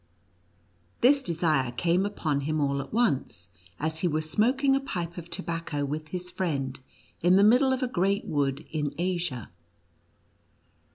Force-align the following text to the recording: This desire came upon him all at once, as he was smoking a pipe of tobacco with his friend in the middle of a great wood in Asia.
This 1.01 1.21
desire 1.21 1.71
came 1.73 2.07
upon 2.07 2.41
him 2.41 2.59
all 2.59 2.81
at 2.81 2.91
once, 2.91 3.49
as 3.79 3.99
he 3.99 4.07
was 4.07 4.27
smoking 4.27 4.75
a 4.75 4.79
pipe 4.79 5.15
of 5.15 5.29
tobacco 5.29 5.85
with 5.85 6.07
his 6.07 6.31
friend 6.31 6.79
in 7.21 7.35
the 7.35 7.43
middle 7.43 7.71
of 7.71 7.83
a 7.83 7.87
great 7.87 8.25
wood 8.25 8.65
in 8.71 8.95
Asia. 8.97 9.51